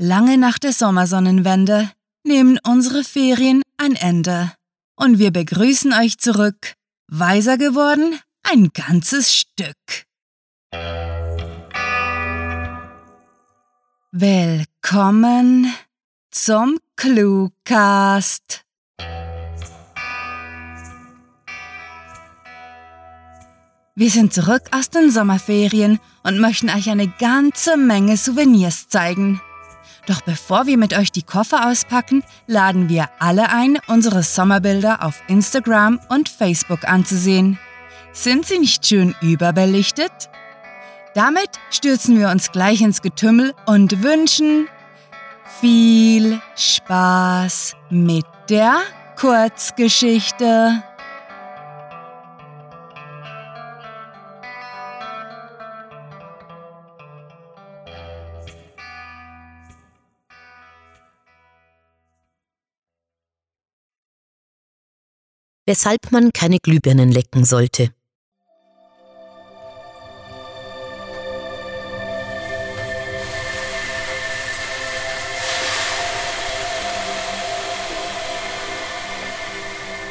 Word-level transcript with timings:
Lange 0.00 0.38
nach 0.38 0.60
der 0.60 0.72
Sommersonnenwende 0.72 1.90
nehmen 2.22 2.60
unsere 2.64 3.02
Ferien 3.02 3.62
ein 3.78 3.96
Ende. 3.96 4.52
Und 4.94 5.18
wir 5.18 5.32
begrüßen 5.32 5.92
euch 5.92 6.18
zurück. 6.18 6.74
Weiser 7.08 7.58
geworden? 7.58 8.16
Ein 8.44 8.70
ganzes 8.72 9.34
Stück. 9.34 10.06
Willkommen 14.12 15.74
zum 16.30 16.78
Cluecast. 16.94 18.62
Wir 23.96 24.10
sind 24.10 24.32
zurück 24.32 24.62
aus 24.70 24.90
den 24.90 25.10
Sommerferien 25.10 25.98
und 26.22 26.38
möchten 26.38 26.70
euch 26.70 26.88
eine 26.88 27.08
ganze 27.08 27.76
Menge 27.76 28.16
Souvenirs 28.16 28.86
zeigen. 28.86 29.40
Doch 30.08 30.22
bevor 30.22 30.66
wir 30.66 30.78
mit 30.78 30.96
euch 30.96 31.12
die 31.12 31.22
Koffer 31.22 31.68
auspacken, 31.68 32.24
laden 32.46 32.88
wir 32.88 33.10
alle 33.18 33.50
ein, 33.50 33.78
unsere 33.88 34.22
Sommerbilder 34.22 35.04
auf 35.04 35.22
Instagram 35.28 36.00
und 36.08 36.30
Facebook 36.30 36.88
anzusehen. 36.88 37.58
Sind 38.12 38.46
sie 38.46 38.58
nicht 38.58 38.86
schön 38.86 39.14
überbelichtet? 39.20 40.10
Damit 41.14 41.50
stürzen 41.70 42.18
wir 42.18 42.30
uns 42.30 42.52
gleich 42.52 42.80
ins 42.80 43.02
Getümmel 43.02 43.52
und 43.66 44.02
wünschen 44.02 44.66
viel 45.60 46.40
Spaß 46.56 47.76
mit 47.90 48.24
der 48.48 48.78
Kurzgeschichte. 49.16 50.82
Weshalb 65.68 66.12
man 66.12 66.32
keine 66.32 66.60
Glühbirnen 66.60 67.12
lecken 67.12 67.44
sollte. 67.44 67.90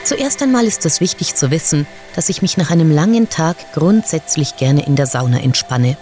Zuerst 0.04 0.44
einmal 0.44 0.66
ist 0.66 0.86
es 0.86 1.02
wichtig 1.02 1.34
zu 1.34 1.50
wissen, 1.50 1.88
dass 2.16 2.30
ich 2.30 2.44
mich 2.44 2.58
nach 2.58 2.70
einem 2.70 2.92
langen 2.92 3.28
Tag 3.28 3.58
grundsätzlich 3.74 4.58
gerne 4.58 4.86
in 4.86 4.96
der 4.96 5.08
Sauna 5.08 5.40
entspanne. 5.40 5.98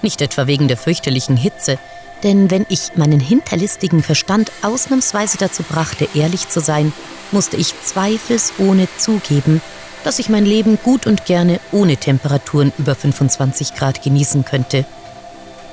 Nicht 0.00 0.22
etwa 0.22 0.46
wegen 0.46 0.68
der 0.68 0.78
fürchterlichen 0.78 1.36
Hitze, 1.36 1.78
denn 2.22 2.50
wenn 2.50 2.66
ich 2.68 2.96
meinen 2.96 3.20
hinterlistigen 3.20 4.02
Verstand 4.02 4.52
ausnahmsweise 4.62 5.38
dazu 5.38 5.62
brachte, 5.62 6.08
ehrlich 6.14 6.48
zu 6.48 6.60
sein, 6.60 6.92
musste 7.32 7.56
ich 7.56 7.74
zweifelsohne 7.82 8.88
zugeben, 8.96 9.60
dass 10.04 10.18
ich 10.18 10.28
mein 10.28 10.46
Leben 10.46 10.78
gut 10.82 11.06
und 11.06 11.26
gerne 11.26 11.60
ohne 11.72 11.96
Temperaturen 11.96 12.72
über 12.78 12.94
25 12.94 13.74
Grad 13.74 14.02
genießen 14.02 14.44
könnte. 14.44 14.84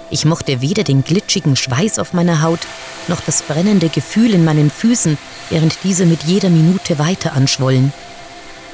Ich 0.09 0.25
mochte 0.25 0.61
weder 0.61 0.83
den 0.83 1.03
glitschigen 1.03 1.55
Schweiß 1.55 1.99
auf 1.99 2.13
meiner 2.13 2.41
Haut 2.41 2.61
noch 3.07 3.21
das 3.21 3.41
brennende 3.41 3.89
Gefühl 3.89 4.33
in 4.33 4.45
meinen 4.45 4.69
Füßen, 4.69 5.17
während 5.49 5.77
diese 5.83 6.05
mit 6.05 6.23
jeder 6.23 6.49
Minute 6.49 6.99
weiter 6.99 7.33
anschwollen. 7.33 7.91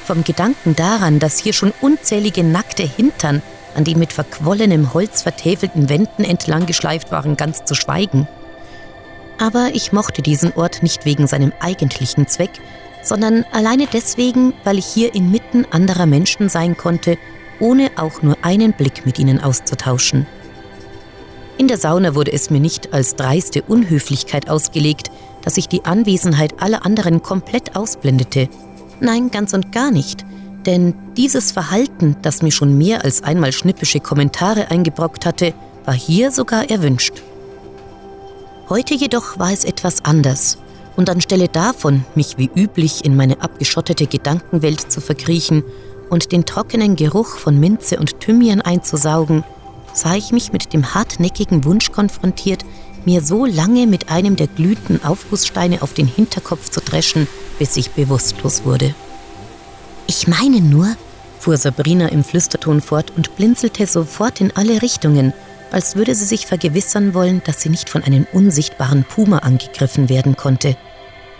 Vom 0.04 0.22
Gedanken 0.22 0.76
daran, 0.76 1.18
dass 1.18 1.38
hier 1.38 1.52
schon 1.52 1.72
unzählige 1.80 2.44
nackte 2.44 2.82
Hintern 2.82 3.42
an 3.74 3.84
den 3.84 3.98
mit 3.98 4.12
verquollenem 4.12 4.94
Holz 4.94 5.22
vertäfelten 5.22 5.88
Wänden 5.88 6.24
entlang 6.24 6.66
geschleift 6.66 7.10
waren, 7.10 7.36
ganz 7.36 7.64
zu 7.64 7.74
schweigen. 7.74 8.28
Aber 9.38 9.70
ich 9.74 9.92
mochte 9.92 10.22
diesen 10.22 10.52
Ort 10.54 10.82
nicht 10.82 11.04
wegen 11.04 11.26
seinem 11.26 11.52
eigentlichen 11.60 12.28
Zweck, 12.28 12.50
sondern 13.02 13.44
alleine 13.52 13.86
deswegen, 13.92 14.54
weil 14.64 14.78
ich 14.78 14.86
hier 14.86 15.14
inmitten 15.14 15.66
anderer 15.70 16.06
Menschen 16.06 16.48
sein 16.48 16.76
konnte, 16.76 17.18
ohne 17.60 17.90
auch 17.96 18.22
nur 18.22 18.36
einen 18.42 18.72
Blick 18.72 19.06
mit 19.06 19.18
ihnen 19.18 19.40
auszutauschen. 19.40 20.26
In 21.56 21.68
der 21.68 21.78
Sauna 21.78 22.14
wurde 22.14 22.32
es 22.32 22.50
mir 22.50 22.60
nicht 22.60 22.92
als 22.92 23.14
dreiste 23.14 23.62
Unhöflichkeit 23.62 24.50
ausgelegt, 24.50 25.10
dass 25.42 25.56
ich 25.56 25.68
die 25.68 25.84
Anwesenheit 25.84 26.60
aller 26.60 26.84
anderen 26.84 27.22
komplett 27.22 27.76
ausblendete. 27.76 28.48
Nein, 29.00 29.30
ganz 29.30 29.52
und 29.52 29.70
gar 29.70 29.90
nicht. 29.90 30.24
Denn 30.66 30.94
dieses 31.16 31.52
Verhalten, 31.52 32.16
das 32.22 32.42
mir 32.42 32.50
schon 32.50 32.78
mehr 32.78 33.04
als 33.04 33.22
einmal 33.22 33.52
schnippische 33.52 34.00
Kommentare 34.00 34.70
eingebrockt 34.70 35.26
hatte, 35.26 35.52
war 35.84 35.94
hier 35.94 36.30
sogar 36.30 36.70
erwünscht. 36.70 37.22
Heute 38.68 38.94
jedoch 38.94 39.38
war 39.38 39.52
es 39.52 39.64
etwas 39.64 40.04
anders. 40.04 40.58
Und 40.96 41.10
anstelle 41.10 41.48
davon, 41.48 42.04
mich 42.14 42.38
wie 42.38 42.50
üblich 42.54 43.04
in 43.04 43.16
meine 43.16 43.42
abgeschottete 43.42 44.06
Gedankenwelt 44.06 44.92
zu 44.92 45.00
verkriechen 45.00 45.64
und 46.08 46.30
den 46.30 46.46
trockenen 46.46 46.94
Geruch 46.94 47.36
von 47.36 47.58
Minze 47.58 47.98
und 47.98 48.20
Thymian 48.20 48.60
einzusaugen, 48.60 49.42
sah 49.92 50.14
ich 50.14 50.32
mich 50.32 50.52
mit 50.52 50.72
dem 50.72 50.94
hartnäckigen 50.94 51.64
Wunsch 51.64 51.90
konfrontiert, 51.90 52.64
mir 53.04 53.22
so 53.22 53.44
lange 53.44 53.86
mit 53.86 54.08
einem 54.08 54.36
der 54.36 54.46
glühenden 54.46 55.04
Aufgusssteine 55.04 55.82
auf 55.82 55.94
den 55.94 56.06
Hinterkopf 56.06 56.70
zu 56.70 56.80
dreschen, 56.80 57.26
bis 57.58 57.76
ich 57.76 57.90
bewusstlos 57.90 58.64
wurde. 58.64 58.94
Ich 60.06 60.28
meine 60.28 60.60
nur, 60.60 60.96
fuhr 61.38 61.56
Sabrina 61.56 62.08
im 62.08 62.24
Flüsterton 62.24 62.80
fort 62.80 63.12
und 63.16 63.36
blinzelte 63.36 63.86
sofort 63.86 64.40
in 64.40 64.52
alle 64.54 64.82
Richtungen, 64.82 65.32
als 65.72 65.96
würde 65.96 66.14
sie 66.14 66.26
sich 66.26 66.46
vergewissern 66.46 67.14
wollen, 67.14 67.42
dass 67.44 67.62
sie 67.62 67.70
nicht 67.70 67.88
von 67.88 68.04
einem 68.04 68.26
unsichtbaren 68.32 69.04
Puma 69.04 69.38
angegriffen 69.38 70.08
werden 70.08 70.36
konnte. 70.36 70.76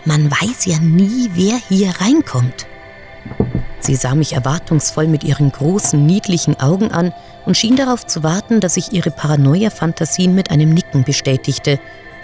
Man 0.03 0.29
weiß 0.29 0.65
ja 0.65 0.79
nie, 0.79 1.29
wer 1.33 1.57
hier 1.69 1.93
reinkommt. 2.01 2.67
Sie 3.79 3.95
sah 3.95 4.15
mich 4.15 4.33
erwartungsvoll 4.33 5.07
mit 5.07 5.23
ihren 5.23 5.51
großen, 5.51 6.03
niedlichen 6.03 6.59
Augen 6.59 6.91
an 6.91 7.13
und 7.45 7.55
schien 7.55 7.75
darauf 7.75 8.05
zu 8.05 8.23
warten, 8.23 8.59
dass 8.59 8.77
ich 8.77 8.91
ihre 8.91 9.11
Paranoia-Fantasien 9.11 10.33
mit 10.33 10.49
einem 10.49 10.73
Nicken 10.73 11.03
bestätigte 11.03 11.79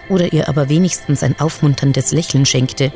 oder 0.10 0.34
ihr 0.34 0.50
aber 0.50 0.70
wenigstens 0.70 1.22
ein 1.22 1.40
aufmunterndes 1.40 2.12
Lächeln 2.12 2.46
schenkte. 2.46 2.92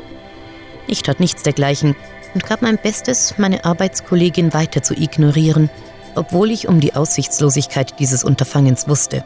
Ich 0.88 1.02
tat 1.02 1.20
nichts 1.20 1.42
dergleichen 1.42 1.94
und 2.36 2.44
gab 2.44 2.60
mein 2.60 2.76
Bestes, 2.76 3.38
meine 3.38 3.64
Arbeitskollegin 3.64 4.52
weiter 4.52 4.82
zu 4.82 4.92
ignorieren, 4.92 5.70
obwohl 6.14 6.50
ich 6.50 6.68
um 6.68 6.80
die 6.80 6.94
Aussichtslosigkeit 6.94 7.98
dieses 7.98 8.24
Unterfangens 8.24 8.86
wusste. 8.88 9.24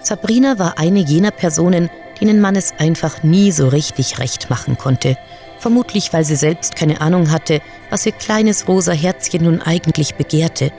Sabrina 0.00 0.58
war 0.58 0.78
eine 0.78 1.00
jener 1.00 1.30
Personen, 1.30 1.90
denen 2.18 2.40
man 2.40 2.56
es 2.56 2.72
einfach 2.78 3.22
nie 3.22 3.52
so 3.52 3.68
richtig 3.68 4.18
recht 4.18 4.48
machen 4.48 4.78
konnte, 4.78 5.18
vermutlich 5.58 6.14
weil 6.14 6.24
sie 6.24 6.36
selbst 6.36 6.74
keine 6.74 7.02
Ahnung 7.02 7.30
hatte, 7.30 7.60
was 7.90 8.06
ihr 8.06 8.12
kleines 8.12 8.66
rosa 8.66 8.92
Herzchen 8.92 9.44
nun 9.44 9.60
eigentlich 9.60 10.14
begehrte. 10.14 10.72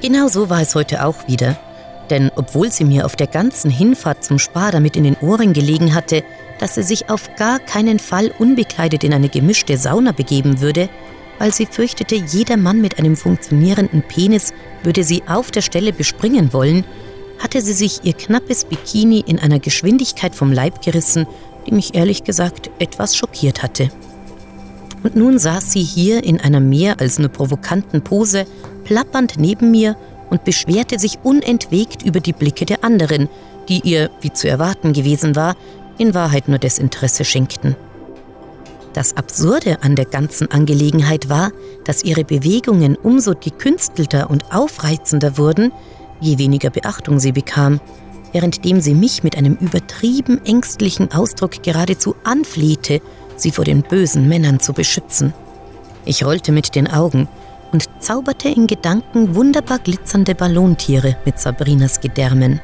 Genau 0.00 0.28
so 0.28 0.48
war 0.48 0.62
es 0.62 0.74
heute 0.74 1.04
auch 1.04 1.28
wieder, 1.28 1.58
denn 2.10 2.30
obwohl 2.36 2.70
sie 2.70 2.84
mir 2.84 3.06
auf 3.06 3.16
der 3.16 3.26
ganzen 3.26 3.70
Hinfahrt 3.70 4.24
zum 4.24 4.38
Spar 4.38 4.72
damit 4.72 4.96
in 4.96 5.04
den 5.04 5.16
Ohren 5.16 5.52
gelegen 5.52 5.94
hatte, 5.94 6.24
dass 6.58 6.74
sie 6.74 6.82
sich 6.82 7.08
auf 7.08 7.34
gar 7.36 7.58
keinen 7.58 7.98
Fall 7.98 8.32
unbekleidet 8.38 9.04
in 9.04 9.14
eine 9.14 9.28
gemischte 9.28 9.78
Sauna 9.78 10.12
begeben 10.12 10.60
würde, 10.60 10.88
weil 11.38 11.54
sie 11.54 11.66
fürchtete, 11.66 12.16
jeder 12.16 12.58
Mann 12.58 12.82
mit 12.82 12.98
einem 12.98 13.16
funktionierenden 13.16 14.02
Penis 14.02 14.52
würde 14.82 15.04
sie 15.04 15.22
auf 15.26 15.50
der 15.50 15.62
Stelle 15.62 15.92
bespringen 15.92 16.52
wollen, 16.52 16.84
hatte 17.38 17.62
sie 17.62 17.72
sich 17.72 18.00
ihr 18.04 18.12
knappes 18.12 18.66
Bikini 18.66 19.24
in 19.26 19.38
einer 19.38 19.58
Geschwindigkeit 19.58 20.34
vom 20.34 20.52
Leib 20.52 20.82
gerissen, 20.82 21.26
die 21.66 21.72
mich 21.72 21.94
ehrlich 21.94 22.24
gesagt 22.24 22.70
etwas 22.78 23.16
schockiert 23.16 23.62
hatte. 23.62 23.88
Und 25.02 25.16
nun 25.16 25.38
saß 25.38 25.72
sie 25.72 25.82
hier 25.82 26.22
in 26.24 26.40
einer 26.40 26.60
mehr 26.60 27.00
als 27.00 27.18
nur 27.18 27.30
provokanten 27.30 28.02
Pose, 28.02 28.44
plappernd 28.84 29.38
neben 29.38 29.70
mir 29.70 29.96
und 30.30 30.44
beschwerte 30.44 30.98
sich 30.98 31.18
unentwegt 31.22 32.02
über 32.02 32.20
die 32.20 32.32
Blicke 32.32 32.64
der 32.64 32.84
anderen, 32.84 33.28
die 33.68 33.80
ihr, 33.80 34.10
wie 34.20 34.32
zu 34.32 34.48
erwarten 34.48 34.92
gewesen 34.92 35.36
war, 35.36 35.56
in 35.98 36.14
Wahrheit 36.14 36.48
nur 36.48 36.58
Desinteresse 36.58 37.24
schenkten. 37.24 37.76
Das 38.92 39.16
Absurde 39.16 39.82
an 39.82 39.94
der 39.94 40.06
ganzen 40.06 40.50
Angelegenheit 40.50 41.28
war, 41.28 41.52
dass 41.84 42.02
ihre 42.02 42.24
Bewegungen 42.24 42.96
umso 42.96 43.34
gekünstelter 43.34 44.30
und 44.30 44.52
aufreizender 44.52 45.38
wurden, 45.38 45.72
je 46.20 46.38
weniger 46.38 46.70
Beachtung 46.70 47.20
sie 47.20 47.32
bekam, 47.32 47.80
währenddem 48.32 48.80
sie 48.80 48.94
mich 48.94 49.22
mit 49.22 49.36
einem 49.36 49.54
übertrieben 49.54 50.44
ängstlichen 50.44 51.12
Ausdruck 51.12 51.62
geradezu 51.62 52.16
anflehte, 52.24 53.00
sie 53.36 53.52
vor 53.52 53.64
den 53.64 53.82
bösen 53.82 54.28
Männern 54.28 54.58
zu 54.58 54.72
beschützen. 54.72 55.34
Ich 56.04 56.24
rollte 56.24 56.50
mit 56.50 56.74
den 56.74 56.88
Augen 56.88 57.28
und 57.72 57.88
zauberte 57.98 58.48
in 58.48 58.66
Gedanken 58.66 59.34
wunderbar 59.34 59.78
glitzernde 59.78 60.34
Ballontiere 60.34 61.16
mit 61.24 61.38
Sabrinas 61.38 62.00
Gedärmen. 62.00 62.60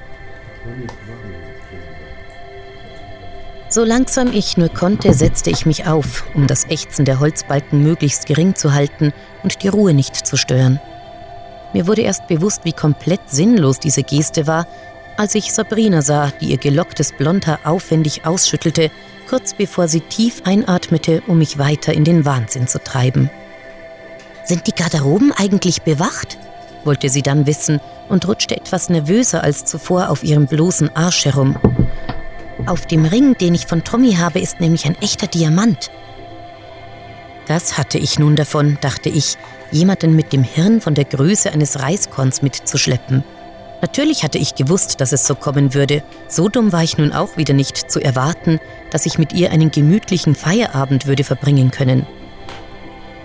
So 3.69 3.85
langsam 3.85 4.33
ich 4.33 4.57
nur 4.57 4.69
konnte, 4.69 5.13
setzte 5.13 5.51
ich 5.51 5.67
mich 5.67 5.87
auf, 5.87 6.25
um 6.35 6.47
das 6.47 6.65
Ächzen 6.67 7.05
der 7.05 7.21
Holzbalken 7.21 7.83
möglichst 7.83 8.27
gering 8.27 8.55
zu 8.55 8.73
halten 8.73 9.13
und 9.43 9.63
die 9.63 9.69
Ruhe 9.69 9.93
nicht 9.93 10.15
zu 10.15 10.37
stören. 10.37 10.81
Mir 11.73 11.87
wurde 11.87 12.03
erst 12.03 12.27
bewusst, 12.29 12.61
wie 12.65 12.73
komplett 12.73 13.21
sinnlos 13.29 13.79
diese 13.79 14.03
Geste 14.03 14.47
war, 14.47 14.67
Als 15.19 15.35
ich 15.35 15.53
Sabrina 15.53 16.03
sah, 16.03 16.31
die 16.41 16.51
ihr 16.51 16.59
gelocktes 16.59 17.13
Blondhaar 17.13 17.61
aufwendig 17.65 18.27
ausschüttelte, 18.27 18.91
kurz 19.31 19.55
bevor 19.55 19.89
sie 19.89 20.01
tief 20.01 20.43
einatmete, 20.45 21.23
um 21.27 21.39
mich 21.39 21.57
weiter 21.59 21.95
in 21.95 22.05
den 22.05 22.27
Wahnsinn 22.27 22.69
zu 22.69 22.79
treiben. 22.83 23.31
Sind 24.47 24.69
die 24.69 24.73
Garderoben 24.73 25.33
eigentlich 25.33 25.83
bewacht? 25.83 26.39
wollte 26.85 27.09
sie 27.09 27.23
dann 27.23 27.47
wissen 27.47 27.81
und 28.09 28.29
rutschte 28.29 28.57
etwas 28.57 28.89
nervöser 28.89 29.43
als 29.43 29.65
zuvor 29.65 30.09
auf 30.09 30.23
ihrem 30.23 30.47
bloßen 30.47 30.95
Arsch 30.95 31.25
herum. 31.25 31.57
Auf 32.65 32.87
dem 32.87 33.05
Ring, 33.05 33.37
den 33.37 33.57
ich 33.57 33.67
von 33.67 33.83
Tommy 33.83 34.15
habe, 34.15 34.39
ist 34.39 34.61
nämlich 34.61 34.87
ein 34.87 34.97
echter 35.03 35.27
Diamant. 35.27 35.91
Das 37.49 37.77
hatte 37.77 37.99
ich 37.99 38.21
nun 38.21 38.37
davon, 38.37 38.79
dachte 38.81 39.09
ich, 39.09 39.37
jemanden 39.73 40.15
mit 40.15 40.33
dem 40.33 40.45
Hirn 40.45 40.81
von 40.81 40.95
der 40.95 41.07
Größe 41.07 41.51
eines 41.51 41.81
Reiskorns 41.81 42.41
mitzuschleppen. 42.41 43.25
Natürlich 43.83 44.23
hatte 44.23 44.39
ich 44.39 44.55
gewusst, 44.55 45.01
dass 45.01 45.13
es 45.13 45.27
so 45.27 45.35
kommen 45.35 45.75
würde. 45.75 46.05
So 46.29 46.49
dumm 46.49 46.71
war 46.71 46.85
ich 46.85 46.99
nun 46.99 47.13
auch 47.13 47.37
wieder 47.37 47.53
nicht 47.53 47.91
zu 47.91 48.01
erwarten, 48.01 48.61
dass 48.93 49.07
ich 49.07 49.19
mit 49.19 49.33
ihr 49.33 49.51
einen 49.51 49.73
gemütlichen 49.73 50.37
Feierabend 50.37 51.07
würde 51.07 51.25
verbringen 51.25 51.73
können. 51.73 52.07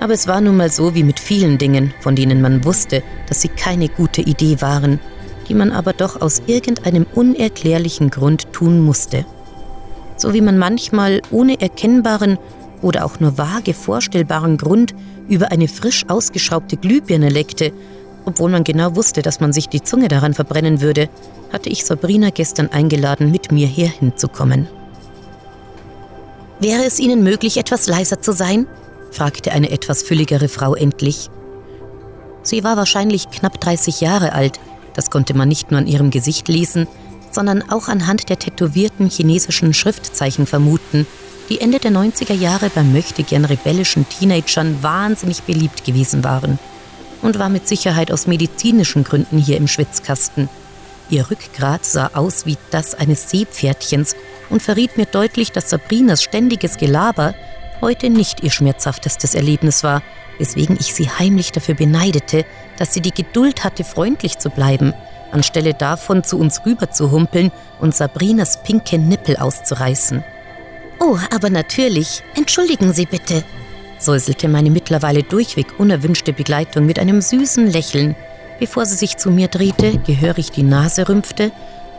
Aber 0.01 0.13
es 0.13 0.27
war 0.27 0.41
nun 0.41 0.57
mal 0.57 0.69
so 0.69 0.93
wie 0.95 1.03
mit 1.03 1.17
vielen 1.17 1.57
Dingen, 1.57 1.93
von 2.01 2.17
denen 2.17 2.41
man 2.41 2.65
wusste, 2.65 3.03
dass 3.29 3.41
sie 3.41 3.47
keine 3.47 3.87
gute 3.87 4.21
Idee 4.21 4.59
waren, 4.59 4.99
die 5.47 5.53
man 5.53 5.71
aber 5.71 5.93
doch 5.93 6.21
aus 6.21 6.41
irgendeinem 6.47 7.05
unerklärlichen 7.15 8.09
Grund 8.09 8.51
tun 8.51 8.81
musste. 8.81 9.25
So 10.17 10.33
wie 10.33 10.41
man 10.41 10.57
manchmal 10.57 11.21
ohne 11.31 11.61
erkennbaren 11.61 12.37
oder 12.81 13.05
auch 13.05 13.21
nur 13.21 13.37
vage 13.37 13.73
vorstellbaren 13.73 14.57
Grund 14.57 14.93
über 15.29 15.53
eine 15.53 15.69
frisch 15.69 16.03
ausgeschraubte 16.09 16.75
Glühbirne 16.75 17.29
leckte 17.29 17.71
obwohl 18.25 18.51
man 18.51 18.63
genau 18.63 18.95
wusste, 18.95 19.21
dass 19.21 19.39
man 19.39 19.53
sich 19.53 19.69
die 19.69 19.81
Zunge 19.81 20.07
daran 20.07 20.33
verbrennen 20.33 20.81
würde, 20.81 21.09
hatte 21.51 21.69
ich 21.69 21.85
Sabrina 21.85 22.29
gestern 22.29 22.67
eingeladen, 22.71 23.31
mit 23.31 23.51
mir 23.51 23.67
hierhin 23.67 24.15
zu 24.15 24.27
kommen. 24.27 24.67
Wäre 26.59 26.83
es 26.85 26.99
Ihnen 26.99 27.23
möglich, 27.23 27.57
etwas 27.57 27.87
leiser 27.87 28.21
zu 28.21 28.31
sein? 28.33 28.67
Fragte 29.11 29.51
eine 29.51 29.69
etwas 29.69 30.03
fülligere 30.03 30.47
Frau 30.47 30.73
endlich. 30.73 31.29
Sie 32.43 32.63
war 32.63 32.77
wahrscheinlich 32.77 33.29
knapp 33.29 33.59
30 33.61 34.01
Jahre 34.01 34.33
alt, 34.33 34.59
das 34.93 35.09
konnte 35.09 35.33
man 35.33 35.47
nicht 35.47 35.71
nur 35.71 35.79
an 35.79 35.87
ihrem 35.87 36.09
Gesicht 36.09 36.47
lesen, 36.47 36.87
sondern 37.31 37.69
auch 37.69 37.87
anhand 37.87 38.29
der 38.29 38.39
tätowierten 38.39 39.09
chinesischen 39.09 39.73
Schriftzeichen 39.73 40.45
vermuten, 40.47 41.05
die 41.49 41.61
Ende 41.61 41.79
der 41.79 41.91
90er 41.91 42.33
Jahre 42.33 42.69
bei 42.69 42.83
möchtegern 42.83 43.45
rebellischen 43.45 44.07
Teenagern 44.07 44.81
wahnsinnig 44.81 45.43
beliebt 45.43 45.83
gewesen 45.83 46.23
waren 46.23 46.59
und 47.21 47.39
war 47.39 47.49
mit 47.49 47.67
Sicherheit 47.67 48.11
aus 48.11 48.27
medizinischen 48.27 49.03
Gründen 49.03 49.37
hier 49.37 49.57
im 49.57 49.67
Schwitzkasten. 49.67 50.49
Ihr 51.09 51.29
Rückgrat 51.29 51.85
sah 51.85 52.11
aus 52.13 52.45
wie 52.45 52.57
das 52.71 52.95
eines 52.95 53.29
Seepferdchens 53.29 54.15
und 54.49 54.61
verriet 54.61 54.97
mir 54.97 55.05
deutlich, 55.05 55.51
dass 55.51 55.69
Sabrinas 55.69 56.23
ständiges 56.23 56.77
Gelaber 56.77 57.35
heute 57.81 58.09
nicht 58.09 58.43
ihr 58.43 58.51
schmerzhaftestes 58.51 59.35
Erlebnis 59.35 59.83
war, 59.83 60.01
weswegen 60.37 60.77
ich 60.79 60.93
sie 60.93 61.09
heimlich 61.09 61.51
dafür 61.51 61.75
beneidete, 61.75 62.45
dass 62.77 62.93
sie 62.93 63.01
die 63.01 63.13
Geduld 63.13 63.63
hatte, 63.63 63.83
freundlich 63.83 64.37
zu 64.37 64.49
bleiben, 64.49 64.93
anstelle 65.31 65.73
davon 65.73 66.23
zu 66.23 66.37
uns 66.39 66.65
rüber 66.65 66.91
zu 66.91 67.11
humpeln 67.11 67.51
und 67.79 67.95
Sabrinas 67.95 68.63
pinke 68.63 68.97
Nippel 68.97 69.37
auszureißen. 69.37 70.23
Oh, 70.99 71.17
aber 71.33 71.49
natürlich. 71.49 72.23
Entschuldigen 72.35 72.93
Sie 72.93 73.05
bitte, 73.05 73.43
säuselte 73.97 74.47
meine 74.47 74.69
mittlerweile 74.69 75.23
durchweg 75.23 75.79
unerwünschte 75.79 76.33
Begleitung 76.33 76.85
mit 76.85 76.99
einem 76.99 77.21
süßen 77.21 77.67
Lächeln, 77.71 78.15
bevor 78.59 78.85
sie 78.85 78.95
sich 78.95 79.17
zu 79.17 79.31
mir 79.31 79.47
drehte, 79.47 79.97
gehörig 79.99 80.51
die 80.51 80.63
Nase 80.63 81.09
rümpfte 81.09 81.51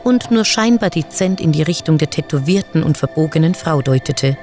und 0.04 0.30
nur 0.30 0.44
scheinbar 0.44 0.90
dezent 0.90 1.40
in 1.40 1.52
die 1.52 1.62
Richtung 1.62 1.98
der 1.98 2.10
tätowierten 2.10 2.82
und 2.82 2.96
verbogenen 2.96 3.54
Frau 3.54 3.82
deutete. 3.82 4.36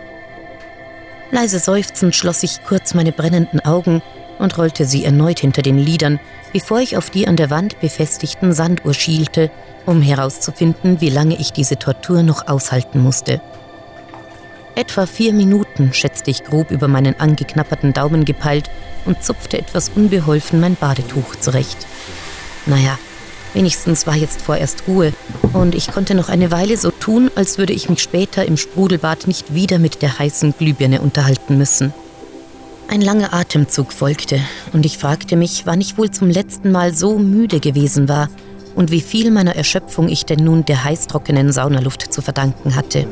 Leise 1.31 1.59
seufzend 1.59 2.15
schloss 2.15 2.43
ich 2.43 2.63
kurz 2.63 2.93
meine 2.93 3.11
brennenden 3.11 3.59
Augen 3.59 4.01
und 4.39 4.57
rollte 4.57 4.85
sie 4.85 5.05
erneut 5.05 5.39
hinter 5.39 5.61
den 5.61 5.77
Lidern, 5.77 6.19
bevor 6.53 6.79
ich 6.79 6.97
auf 6.97 7.09
die 7.09 7.27
an 7.27 7.35
der 7.35 7.49
Wand 7.49 7.79
befestigten 7.79 8.53
Sanduhr 8.53 8.93
schielte, 8.93 9.51
um 9.85 10.01
herauszufinden, 10.01 11.01
wie 11.01 11.09
lange 11.09 11.35
ich 11.39 11.51
diese 11.51 11.77
Tortur 11.77 12.23
noch 12.23 12.47
aushalten 12.47 13.01
musste. 13.01 13.41
Etwa 14.75 15.05
vier 15.05 15.33
Minuten, 15.33 15.93
schätzte 15.93 16.31
ich 16.31 16.43
grob 16.43 16.71
über 16.71 16.87
meinen 16.87 17.19
angeknapperten 17.19 17.93
Daumen 17.93 18.23
gepeilt 18.23 18.69
und 19.05 19.23
zupfte 19.23 19.57
etwas 19.57 19.89
unbeholfen 19.89 20.59
mein 20.59 20.75
Badetuch 20.75 21.35
zurecht. 21.35 21.85
Naja, 22.65 22.97
wenigstens 23.53 24.07
war 24.07 24.15
jetzt 24.15 24.41
vorerst 24.41 24.83
Ruhe 24.87 25.13
und 25.53 25.75
ich 25.75 25.91
konnte 25.91 26.15
noch 26.15 26.29
eine 26.29 26.51
Weile 26.51 26.77
so 26.77 26.91
tun, 26.91 27.29
als 27.35 27.57
würde 27.57 27.73
ich 27.73 27.89
mich 27.89 28.01
später 28.01 28.45
im 28.45 28.57
Sprudelbad 28.57 29.27
nicht 29.27 29.53
wieder 29.53 29.79
mit 29.79 30.01
der 30.01 30.19
heißen 30.19 30.55
Glühbirne 30.57 31.01
unterhalten 31.01 31.57
müssen. 31.57 31.93
Ein 32.87 33.01
langer 33.01 33.33
Atemzug 33.33 33.93
folgte 33.93 34.39
und 34.73 34.85
ich 34.85 34.97
fragte 34.97 35.35
mich, 35.35 35.65
wann 35.65 35.81
ich 35.81 35.97
wohl 35.97 36.09
zum 36.09 36.29
letzten 36.29 36.71
Mal 36.71 36.93
so 36.93 37.19
müde 37.19 37.59
gewesen 37.59 38.09
war 38.09 38.29
und 38.75 38.91
wie 38.91 39.01
viel 39.01 39.29
meiner 39.29 39.55
Erschöpfung 39.55 40.09
ich 40.09 40.25
denn 40.25 40.43
nun 40.43 40.65
der 40.65 40.83
heißtrockenen 40.83 41.51
Saunaluft 41.51 42.13
zu 42.13 42.21
verdanken 42.21 42.75
hatte. 42.75 43.05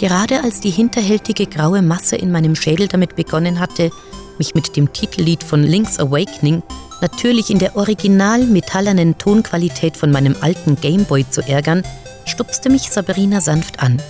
Gerade 0.00 0.42
als 0.42 0.60
die 0.60 0.70
hinterhältige 0.70 1.44
graue 1.44 1.82
Masse 1.82 2.16
in 2.16 2.32
meinem 2.32 2.56
Schädel 2.56 2.88
damit 2.88 3.16
begonnen 3.16 3.60
hatte, 3.60 3.90
mich 4.38 4.54
mit 4.54 4.74
dem 4.74 4.90
Titellied 4.94 5.42
von 5.42 5.62
Link's 5.62 5.98
Awakening 5.98 6.62
natürlich 7.02 7.50
in 7.50 7.58
der 7.58 7.76
original 7.76 8.46
metallernen 8.46 9.18
Tonqualität 9.18 9.98
von 9.98 10.10
meinem 10.10 10.34
alten 10.40 10.76
Gameboy 10.80 11.28
zu 11.28 11.46
ärgern, 11.46 11.82
stupste 12.24 12.70
mich 12.70 12.90
Sabrina 12.90 13.42
sanft 13.42 13.80
an. 13.80 14.00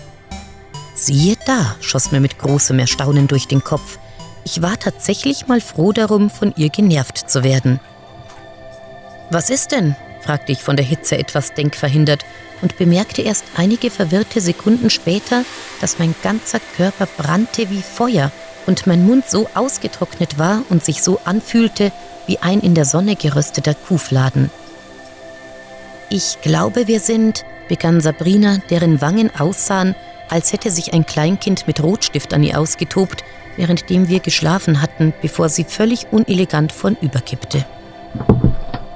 Siehe 0.95 1.37
da, 1.45 1.75
schoss 1.81 2.13
mir 2.13 2.21
mit 2.21 2.39
großem 2.39 2.79
Erstaunen 2.79 3.27
durch 3.27 3.49
den 3.49 3.65
Kopf. 3.65 3.99
Ich 4.45 4.63
war 4.63 4.79
tatsächlich 4.79 5.49
mal 5.49 5.61
froh 5.61 5.91
darum, 5.91 6.31
von 6.31 6.55
ihr 6.57 6.69
genervt 6.69 7.29
zu 7.29 7.43
werden. 7.43 7.81
Was 9.31 9.51
ist 9.51 9.73
denn? 9.73 9.97
Fragte 10.21 10.53
ich 10.53 10.63
von 10.63 10.77
der 10.77 10.85
Hitze 10.85 11.19
etwas 11.19 11.55
denkverhindert 11.55 12.25
und 12.63 12.77
bemerkte 12.77 13.23
erst 13.23 13.45
einige 13.57 13.91
verwirrte 13.91 14.41
Sekunden 14.41 14.91
später, 14.91 15.45
dass 15.81 15.99
mein 15.99 16.15
ganzer 16.23 16.61
Körper 16.77 17.07
brannte 17.07 17.71
wie 17.71 17.83
Feuer 17.83 18.31
und 18.67 18.87
mein 18.87 19.05
Mund 19.05 19.29
so 19.29 19.49
ausgetrocknet 19.55 20.39
war 20.39 20.63
und 20.69 20.85
sich 20.85 21.03
so 21.03 21.21
anfühlte 21.25 21.93
wie 22.27 22.39
ein 22.39 22.61
in 22.61 22.75
der 22.75 22.85
Sonne 22.85 23.17
gerösteter 23.17 23.75
Kuhfladen. 23.75 24.51
Ich 26.11 26.39
glaube, 26.43 26.87
wir 26.87 27.01
sind, 27.01 27.45
begann 27.69 28.01
Sabrina, 28.01 28.59
deren 28.69 29.01
Wangen 29.01 29.31
aussahen, 29.39 29.95
als 30.29 30.53
hätte 30.53 30.71
sich 30.71 30.93
ein 30.93 31.07
Kleinkind 31.07 31.67
mit 31.67 31.83
Rotstift 31.83 32.35
an 32.35 32.43
ihr 32.43 32.59
ausgetobt, 32.59 33.25
währenddem 33.57 34.09
wir 34.09 34.21
geschlafen 34.21 34.81
hatten, 34.83 35.13
bevor 35.23 35.49
sie 35.49 35.65
völlig 35.65 36.07
unelegant 36.13 36.73
vornüberkippte. 36.73 37.65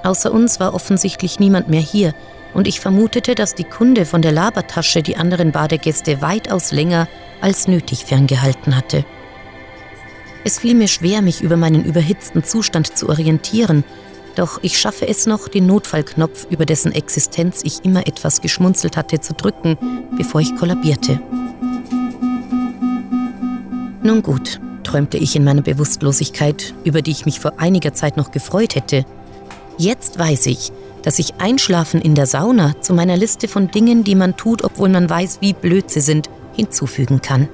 Außer 0.04 0.32
uns 0.32 0.60
war 0.60 0.74
offensichtlich 0.74 1.40
niemand 1.40 1.68
mehr 1.68 1.80
hier, 1.80 2.14
und 2.52 2.68
ich 2.68 2.78
vermutete, 2.78 3.34
dass 3.34 3.56
die 3.56 3.64
Kunde 3.64 4.06
von 4.06 4.22
der 4.22 4.30
Labertasche 4.30 5.02
die 5.02 5.16
anderen 5.16 5.50
Badegäste 5.50 6.22
weitaus 6.22 6.70
länger 6.70 7.08
als 7.40 7.66
nötig 7.66 8.04
ferngehalten 8.04 8.76
hatte. 8.76 9.04
Es 10.44 10.60
fiel 10.60 10.74
mir 10.74 10.86
schwer, 10.88 11.22
mich 11.22 11.42
über 11.42 11.56
meinen 11.56 11.84
überhitzten 11.84 12.44
Zustand 12.44 12.96
zu 12.96 13.08
orientieren, 13.08 13.82
doch 14.36 14.58
ich 14.62 14.78
schaffe 14.78 15.08
es 15.08 15.26
noch, 15.26 15.48
den 15.48 15.66
Notfallknopf, 15.66 16.46
über 16.50 16.66
dessen 16.66 16.92
Existenz 16.92 17.62
ich 17.64 17.84
immer 17.84 18.06
etwas 18.06 18.40
geschmunzelt 18.40 18.96
hatte, 18.96 19.20
zu 19.20 19.32
drücken, 19.32 19.78
bevor 20.16 20.40
ich 20.40 20.54
kollabierte. 20.54 21.20
Nun 24.02 24.22
gut, 24.22 24.60
träumte 24.82 25.16
ich 25.16 25.34
in 25.34 25.44
meiner 25.44 25.62
Bewusstlosigkeit, 25.62 26.74
über 26.84 27.00
die 27.00 27.12
ich 27.12 27.24
mich 27.24 27.40
vor 27.40 27.54
einiger 27.58 27.94
Zeit 27.94 28.16
noch 28.18 28.32
gefreut 28.32 28.74
hätte. 28.74 29.06
Jetzt 29.76 30.18
weiß 30.18 30.46
ich, 30.46 30.70
dass 31.02 31.18
ich 31.18 31.34
Einschlafen 31.38 32.00
in 32.00 32.14
der 32.14 32.26
Sauna 32.26 32.80
zu 32.80 32.94
meiner 32.94 33.16
Liste 33.16 33.48
von 33.48 33.70
Dingen, 33.70 34.04
die 34.04 34.14
man 34.14 34.36
tut, 34.36 34.62
obwohl 34.62 34.88
man 34.88 35.10
weiß, 35.10 35.38
wie 35.40 35.52
blöd 35.52 35.90
sie 35.90 36.00
sind, 36.00 36.30
hinzufügen 36.54 37.20
kann. 37.20 37.48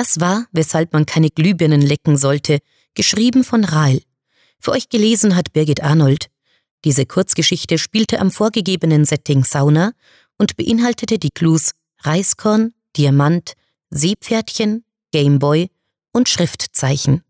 Das 0.00 0.18
war, 0.18 0.46
weshalb 0.52 0.94
man 0.94 1.04
keine 1.04 1.28
Glühbirnen 1.28 1.82
lecken 1.82 2.16
sollte, 2.16 2.60
geschrieben 2.94 3.44
von 3.44 3.64
Rahl. 3.64 4.00
Für 4.58 4.70
euch 4.70 4.88
gelesen 4.88 5.36
hat 5.36 5.52
Birgit 5.52 5.82
Arnold. 5.82 6.30
Diese 6.86 7.04
Kurzgeschichte 7.04 7.76
spielte 7.76 8.18
am 8.18 8.30
vorgegebenen 8.30 9.04
Setting 9.04 9.44
Sauna 9.44 9.92
und 10.38 10.56
beinhaltete 10.56 11.18
die 11.18 11.28
Clues 11.28 11.72
Reiskorn, 11.98 12.72
Diamant, 12.96 13.52
Seepferdchen, 13.90 14.86
Gameboy 15.12 15.68
und 16.12 16.30
Schriftzeichen. 16.30 17.22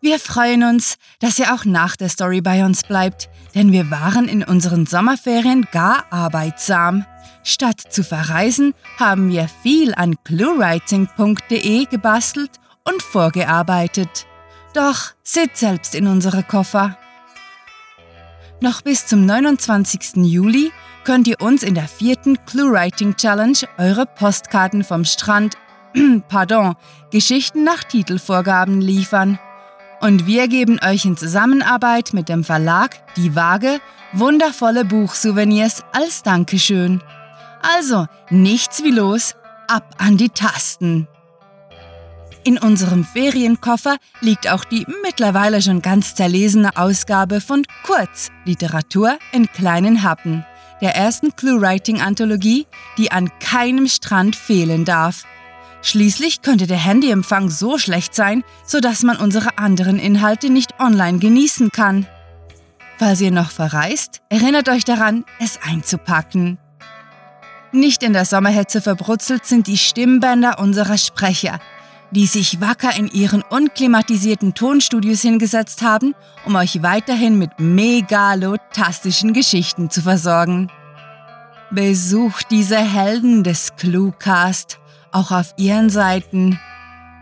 Wir 0.00 0.18
freuen 0.18 0.62
uns, 0.62 0.96
dass 1.20 1.38
ihr 1.38 1.52
auch 1.52 1.66
nach 1.66 1.96
der 1.96 2.08
Story 2.08 2.40
bei 2.40 2.64
uns 2.64 2.84
bleibt, 2.84 3.28
denn 3.54 3.72
wir 3.72 3.90
waren 3.90 4.28
in 4.28 4.44
unseren 4.44 4.86
Sommerferien 4.86 5.66
gar 5.72 6.10
arbeitsam. 6.10 7.04
Statt 7.48 7.80
zu 7.80 8.02
verreisen, 8.02 8.74
haben 8.98 9.30
wir 9.30 9.46
viel 9.62 9.94
an 9.94 10.16
cluewriting.de 10.24 11.84
gebastelt 11.84 12.50
und 12.82 13.00
vorgearbeitet. 13.00 14.26
Doch 14.74 15.12
seht 15.22 15.56
selbst 15.56 15.94
in 15.94 16.08
unsere 16.08 16.42
Koffer. 16.42 16.98
Noch 18.60 18.82
bis 18.82 19.06
zum 19.06 19.26
29. 19.26 20.24
Juli 20.24 20.72
könnt 21.04 21.28
ihr 21.28 21.40
uns 21.40 21.62
in 21.62 21.76
der 21.76 21.86
vierten 21.86 22.36
ClueWriting 22.46 23.14
Challenge 23.14 23.58
eure 23.78 24.06
Postkarten 24.06 24.82
vom 24.82 25.04
Strand, 25.04 25.56
pardon, 26.28 26.74
Geschichten 27.12 27.62
nach 27.62 27.84
Titelvorgaben 27.84 28.80
liefern. 28.80 29.38
Und 30.00 30.26
wir 30.26 30.48
geben 30.48 30.80
euch 30.84 31.04
in 31.04 31.16
Zusammenarbeit 31.16 32.12
mit 32.12 32.28
dem 32.28 32.42
Verlag 32.42 32.96
Die 33.14 33.36
Waage 33.36 33.80
wundervolle 34.12 34.84
Buchsouvenirs 34.84 35.84
als 35.92 36.22
Dankeschön. 36.22 37.02
Also, 37.62 38.06
nichts 38.30 38.82
wie 38.82 38.90
los, 38.90 39.34
ab 39.68 39.94
an 39.98 40.16
die 40.16 40.30
Tasten. 40.30 41.08
In 42.46 42.58
unserem 42.58 43.04
Ferienkoffer 43.04 43.96
liegt 44.20 44.48
auch 44.48 44.64
die 44.64 44.86
mittlerweile 45.02 45.60
schon 45.60 45.82
ganz 45.82 46.14
zerlesene 46.14 46.76
Ausgabe 46.76 47.40
von 47.40 47.64
Kurz 47.82 48.30
Literatur 48.44 49.18
in 49.32 49.50
kleinen 49.50 50.04
Happen, 50.04 50.46
der 50.80 50.94
ersten 50.94 51.34
Clue-Writing-Anthologie, 51.34 52.68
die 52.98 53.10
an 53.10 53.30
keinem 53.40 53.88
Strand 53.88 54.36
fehlen 54.36 54.84
darf. 54.84 55.24
Schließlich 55.82 56.42
könnte 56.42 56.68
der 56.68 56.76
Handyempfang 56.78 57.50
so 57.50 57.78
schlecht 57.78 58.14
sein, 58.14 58.44
sodass 58.64 59.02
man 59.02 59.16
unsere 59.16 59.58
anderen 59.58 59.98
Inhalte 59.98 60.48
nicht 60.48 60.78
online 60.78 61.18
genießen 61.18 61.70
kann. 61.70 62.06
Falls 62.96 63.20
ihr 63.20 63.32
noch 63.32 63.50
verreist, 63.50 64.22
erinnert 64.28 64.68
euch 64.68 64.84
daran, 64.84 65.24
es 65.40 65.58
einzupacken. 65.62 66.58
Nicht 67.76 68.02
in 68.02 68.14
der 68.14 68.24
Sommerhetze 68.24 68.80
verbrutzelt 68.80 69.44
sind 69.44 69.66
die 69.66 69.76
Stimmbänder 69.76 70.58
unserer 70.58 70.96
Sprecher, 70.96 71.58
die 72.10 72.26
sich 72.26 72.62
wacker 72.62 72.96
in 72.96 73.06
ihren 73.06 73.42
unklimatisierten 73.42 74.54
Tonstudios 74.54 75.20
hingesetzt 75.20 75.82
haben, 75.82 76.14
um 76.46 76.56
euch 76.56 76.82
weiterhin 76.82 77.38
mit 77.38 77.50
megalotastischen 77.58 79.34
Geschichten 79.34 79.90
zu 79.90 80.00
versorgen. 80.00 80.70
Besucht 81.70 82.46
diese 82.50 82.78
Helden 82.78 83.44
des 83.44 83.76
Cluecast 83.76 84.78
auch 85.12 85.30
auf 85.30 85.52
ihren 85.58 85.90
Seiten 85.90 86.58